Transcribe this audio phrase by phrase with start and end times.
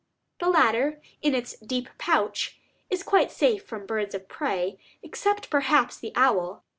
[0.39, 2.59] The latter, in its deep pouch,
[2.89, 6.63] is quite safe from birds of prey, except perhaps the owl.